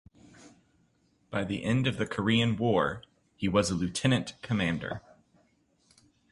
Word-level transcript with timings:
By 1.29 1.43
the 1.43 1.63
end 1.63 1.85
of 1.85 1.97
the 1.99 2.07
Korean 2.07 2.57
War, 2.57 3.03
he 3.37 3.47
was 3.47 3.69
a 3.69 3.75
lieutenant 3.75 4.33
commander. 4.41 5.03